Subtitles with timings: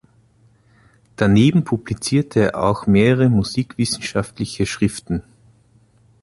[1.15, 5.21] Daneben publizierte er auch mehrere musikwissenschaftliche Schriften.